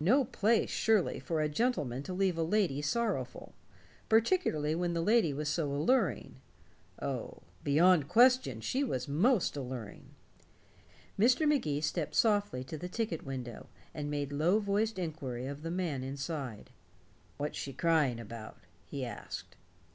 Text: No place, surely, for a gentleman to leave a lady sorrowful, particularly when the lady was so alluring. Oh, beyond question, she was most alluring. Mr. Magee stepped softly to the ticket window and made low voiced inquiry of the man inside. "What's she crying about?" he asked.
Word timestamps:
No 0.00 0.22
place, 0.22 0.68
surely, 0.68 1.18
for 1.18 1.40
a 1.40 1.48
gentleman 1.48 2.02
to 2.02 2.12
leave 2.12 2.36
a 2.36 2.42
lady 2.42 2.82
sorrowful, 2.82 3.54
particularly 4.10 4.74
when 4.74 4.92
the 4.92 5.00
lady 5.00 5.32
was 5.32 5.48
so 5.48 5.72
alluring. 5.72 6.42
Oh, 7.00 7.38
beyond 7.64 8.06
question, 8.06 8.60
she 8.60 8.84
was 8.84 9.08
most 9.08 9.56
alluring. 9.56 10.10
Mr. 11.18 11.48
Magee 11.48 11.80
stepped 11.80 12.14
softly 12.16 12.62
to 12.64 12.76
the 12.76 12.86
ticket 12.90 13.24
window 13.24 13.66
and 13.94 14.10
made 14.10 14.30
low 14.30 14.58
voiced 14.60 14.98
inquiry 14.98 15.46
of 15.46 15.62
the 15.62 15.70
man 15.70 16.04
inside. 16.04 16.68
"What's 17.38 17.56
she 17.58 17.72
crying 17.72 18.20
about?" 18.20 18.58
he 18.84 19.06
asked. 19.06 19.56